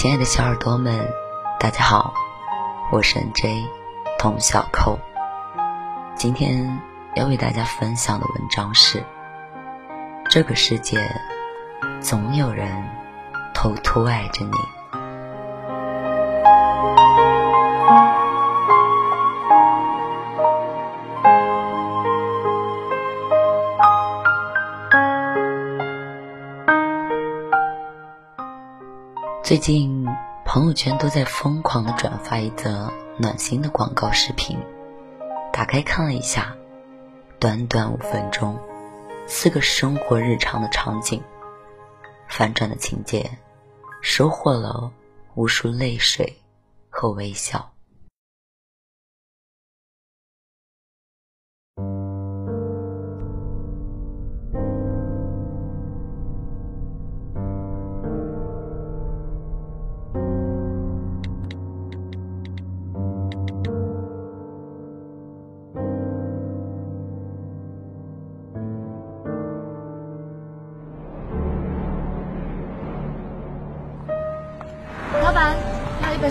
[0.00, 0.98] 亲爱的小耳朵们，
[1.60, 2.14] 大家好，
[2.90, 3.66] 我是 N.J.
[4.18, 4.98] 童小扣。
[6.14, 6.80] 今天
[7.14, 9.04] 要为大家分享的文章是：
[10.30, 10.98] 这个世界
[12.00, 12.82] 总有人
[13.52, 14.52] 偷偷爱着你。
[29.42, 29.99] 最近
[30.52, 34.58] 朋友圈都在疯狂的转发一则暖心的广告视频，
[35.52, 36.56] 打开看了一下，
[37.38, 38.58] 短短五分钟，
[39.28, 41.22] 四个生活日常的场景，
[42.26, 43.30] 反转的情节，
[44.00, 44.90] 收获了
[45.36, 46.36] 无数泪水
[46.88, 47.70] 和微笑。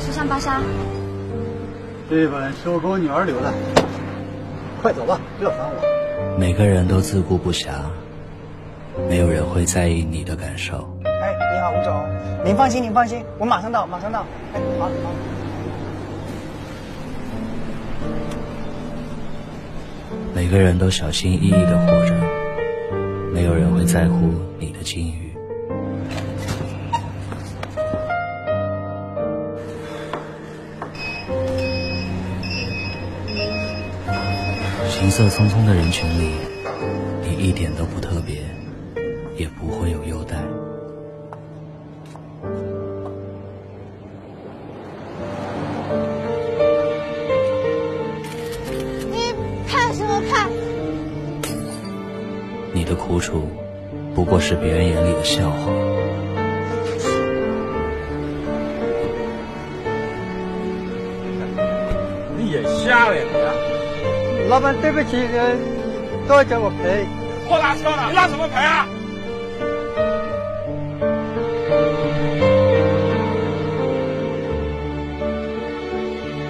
[0.10, 0.60] 时尚芭莎，
[2.10, 3.54] 这本是我给我女儿留的。
[4.82, 6.36] 快走吧，不要烦我。
[6.36, 7.70] 每个人都自顾不暇，
[9.08, 10.98] 没有人会在意你的感受。
[11.04, 14.26] 哎，你好，吴总，您放心，您放心，我马上到，马上到。
[14.56, 14.92] 哎，好，好。
[20.34, 22.16] 每个人都小心翼翼的活着，
[23.32, 25.29] 没有人会在乎你的境遇。
[35.20, 36.32] 色匆匆的人群里，
[37.22, 38.38] 你一点都不特别，
[39.36, 40.38] 也不会有优待。
[49.12, 49.36] 你
[49.68, 50.50] 看什么看？
[52.72, 53.46] 你的苦楚，
[54.16, 55.70] 不过是别人眼里的笑话。
[64.50, 65.12] 老板，对不起，
[66.28, 67.06] 都要叫我赔。
[67.48, 68.88] 货拉车了，你拉什么赔啊？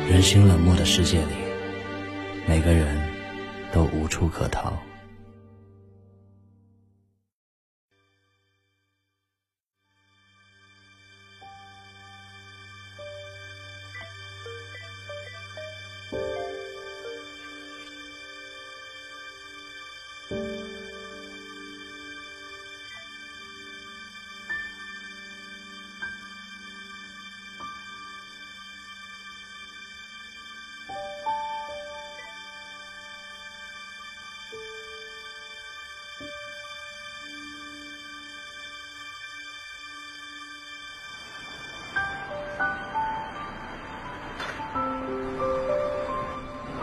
[0.09, 1.35] 人心冷漠的世界里，
[2.47, 2.97] 每个人
[3.73, 4.71] 都无处可逃。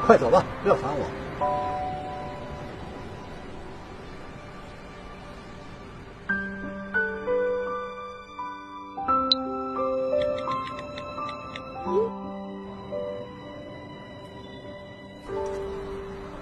[0.06, 1.04] 快走吧，不要烦我。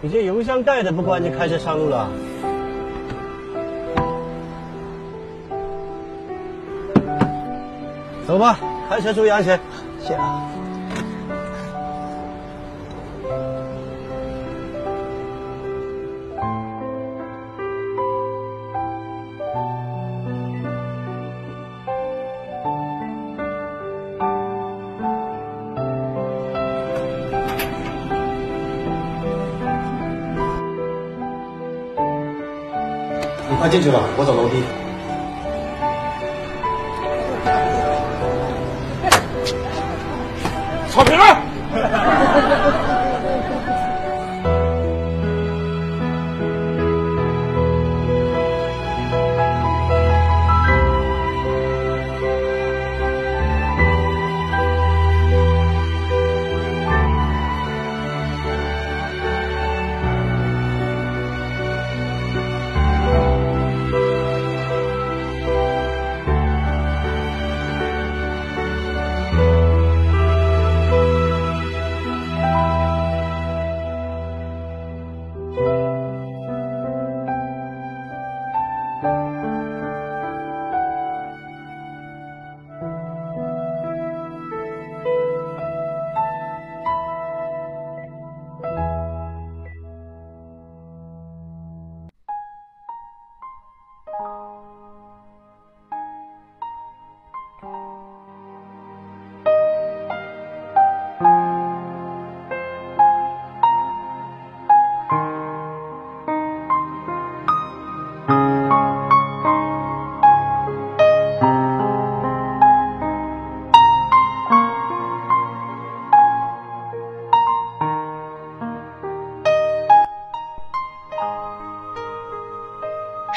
[0.03, 2.11] 你这油箱盖的不关，就开车上路了。
[8.27, 8.59] 走吧，
[8.91, 9.59] 开车注意安全。
[10.01, 10.15] 谢
[33.55, 33.61] 你。
[33.61, 34.63] 快进去吧，我走楼梯。
[40.91, 41.17] 草坪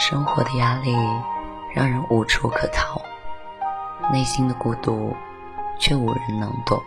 [0.09, 0.41] 生活。
[0.41, 0.95] 的压力
[1.75, 3.01] 让人无处可逃，
[4.13, 5.13] 内心的孤独
[5.77, 6.81] 却无人能懂。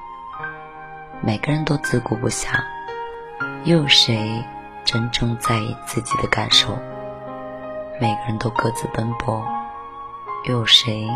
[1.21, 2.65] 每个人都自顾不暇，
[3.65, 4.43] 又有谁
[4.87, 6.79] 真正在意自己的感受？
[8.01, 9.47] 每个人都各自奔波，
[10.45, 11.07] 又有谁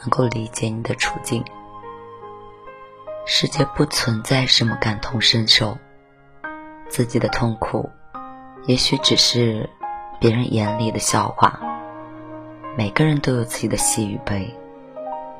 [0.00, 1.42] 能够理解你的处境？
[3.24, 5.78] 世界不存在什么感同身受，
[6.90, 7.88] 自己的痛苦，
[8.66, 9.70] 也许只是
[10.20, 11.58] 别人眼里的笑话。
[12.76, 14.54] 每个人都有自己的喜与悲，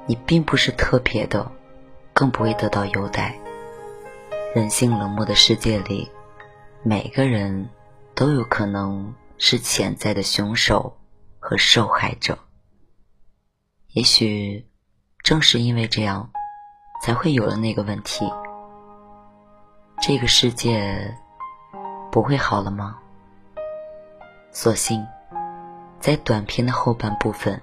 [0.06, 1.52] 你并不是特别的，
[2.14, 3.38] 更不会得到优待。
[4.54, 6.10] 人性冷漠的世界里，
[6.82, 7.68] 每个人
[8.14, 10.96] 都有可能是潜在的凶手
[11.38, 12.38] 和受害者。
[13.92, 14.66] 也许
[15.22, 16.30] 正是因为这样，
[17.02, 18.24] 才会有了那个问题：
[20.00, 21.14] 这个世界
[22.10, 22.98] 不会好了吗？
[24.52, 25.06] 所幸，
[26.00, 27.62] 在短片的后半部分，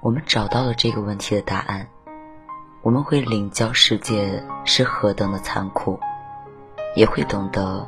[0.00, 1.88] 我们找到了这个问题的答案。
[2.82, 5.98] 我们会领教世界是何等的残酷。
[6.96, 7.86] 也会懂得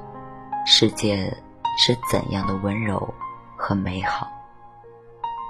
[0.67, 1.37] 世界
[1.77, 3.13] 是怎样的温柔
[3.57, 4.29] 和美好。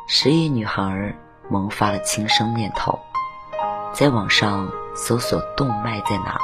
[0.06, 1.14] 十亿女孩
[1.50, 2.98] 萌发了轻生念头，
[3.92, 6.38] 在网上搜索“动脉在哪”，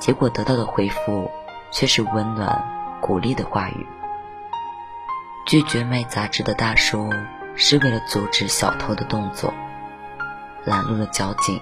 [0.00, 1.30] 结果得到的回复
[1.70, 3.86] 却是温暖鼓励的话语。
[5.46, 7.08] 拒绝卖杂志的大叔
[7.54, 9.54] 是为了阻止小偷的动作，
[10.64, 11.60] 拦路的交警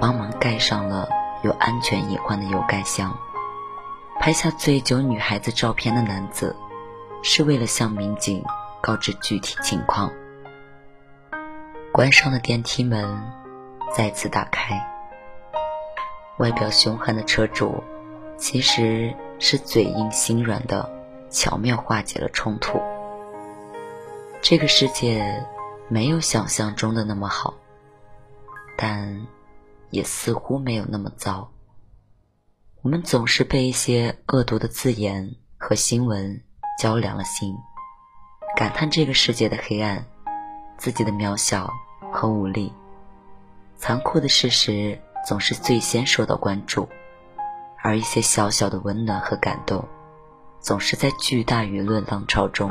[0.00, 1.08] 帮忙盖上了
[1.42, 3.18] 有安全隐患的油盖箱。
[4.20, 6.54] 拍下醉酒女孩子照片的男子，
[7.20, 8.44] 是为了向民警
[8.80, 10.12] 告知具体情况。
[11.92, 13.20] 关上的电梯门
[13.92, 14.88] 再次打开，
[16.38, 17.82] 外表凶悍的车主，
[18.38, 20.88] 其实是嘴硬心软的，
[21.28, 22.80] 巧妙化解了冲突。
[24.42, 25.44] 这个世界
[25.88, 27.54] 没有想象中的那么好，
[28.76, 29.26] 但
[29.90, 31.50] 也似乎没有那么糟。
[32.82, 36.42] 我们总是被一些恶毒的字眼和新闻
[36.78, 37.56] 浇凉了心，
[38.56, 40.06] 感叹这个世界的黑暗，
[40.78, 41.72] 自己的渺小
[42.12, 42.72] 和无力。
[43.76, 46.88] 残酷的事实总是最先受到关注，
[47.82, 49.84] 而一些小小的温暖和感动，
[50.60, 52.70] 总是在巨大舆论浪潮中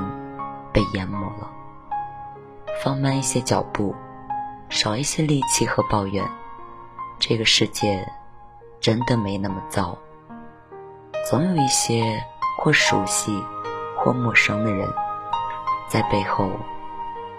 [0.75, 1.50] 被淹没了。
[2.84, 3.96] 放慢一些脚步，
[4.67, 6.22] 少一些戾气和抱怨，
[7.17, 8.05] 这个世界
[8.82, 9.98] 真的没那么糟。
[11.29, 12.22] 总有一些
[12.60, 13.41] 或熟悉
[13.98, 14.86] 或陌生的人，
[15.88, 16.50] 在背后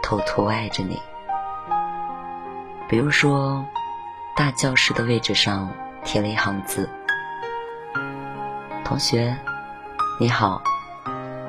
[0.02, 0.98] 偷偷爱着你。
[2.88, 3.62] 比如说，
[4.34, 5.68] 大教室的位置上
[6.04, 6.88] 贴了一行字
[8.82, 9.36] ：“同学，
[10.18, 10.62] 你好，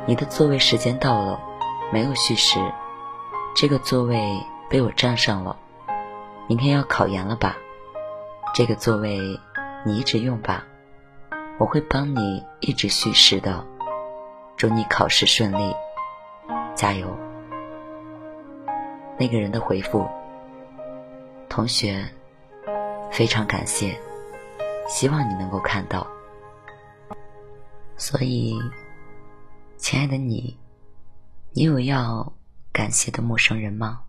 [0.05, 1.39] 你的座位时间到了，
[1.91, 2.59] 没有叙事，
[3.55, 4.39] 这个座位
[4.69, 5.57] 被我占上了。
[6.47, 7.55] 明天要考研了吧？
[8.53, 9.39] 这个座位
[9.85, 10.63] 你一直用吧。”
[11.59, 13.65] 我会帮你一直叙事的，
[14.55, 15.75] 祝你考试顺利，
[16.75, 17.07] 加油。
[19.17, 20.07] 那个人的回复：
[21.49, 22.05] 同学，
[23.09, 23.99] 非常感谢，
[24.87, 26.05] 希望你能够看到。
[27.95, 28.55] 所以，
[29.77, 30.55] 亲爱的你，
[31.57, 32.33] 你有要
[32.71, 34.03] 感谢的陌生人吗？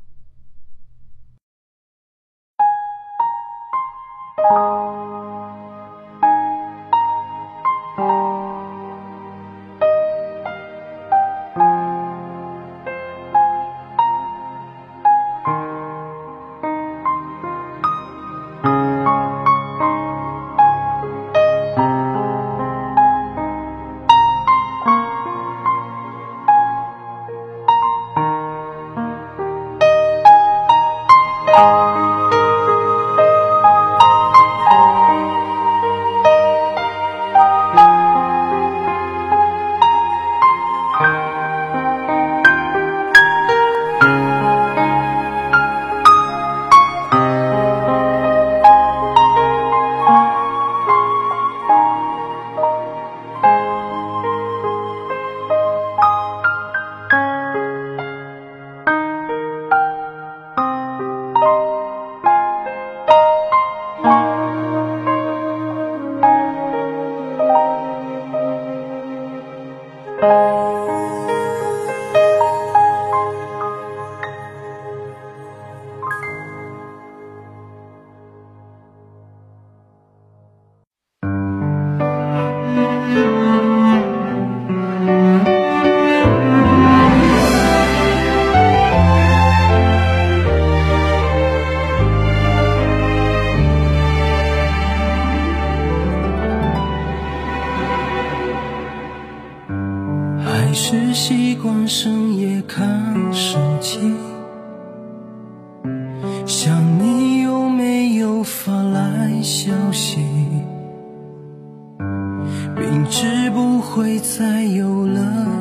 [114.21, 115.21] 才有了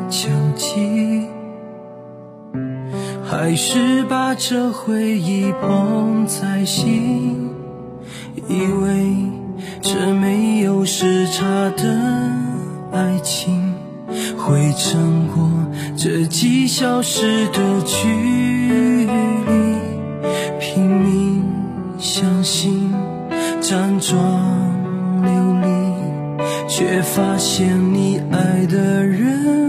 [0.09, 1.27] 交集
[3.23, 7.49] 还是把这回忆捧在心
[8.47, 9.15] 以为
[9.81, 11.83] 这没有时差的
[12.91, 13.73] 爱情
[14.37, 15.49] 会撑过
[15.95, 18.07] 这几小时的距
[19.05, 19.77] 离
[20.59, 21.43] 拼命
[21.99, 22.93] 相信
[23.61, 24.56] 辗转
[26.67, 29.66] 却发现你爱的人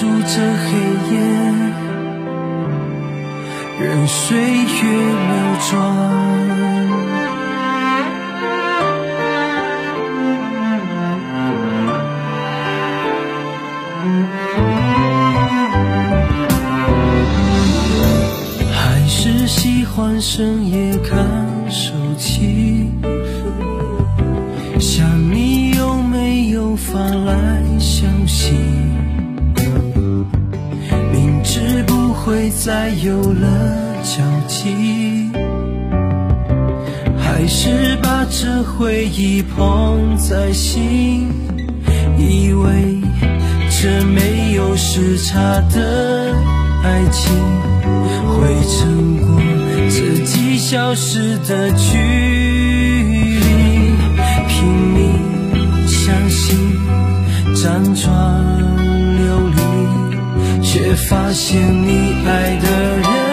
[0.00, 0.70] 数着黑
[1.12, 1.20] 夜，
[3.78, 5.34] 任岁月流
[5.70, 6.29] 转。
[33.02, 35.30] 有了交集
[37.16, 41.28] 还是把这回忆捧在心
[42.18, 43.00] 以为
[43.70, 45.38] 这没有时差
[45.72, 46.34] 的
[46.82, 47.34] 爱情
[48.28, 49.40] 会撑过
[49.88, 53.50] 自己消失的距离。
[54.46, 56.58] 拼命相信
[57.54, 58.79] 辗转
[60.72, 63.29] 却发现你爱的人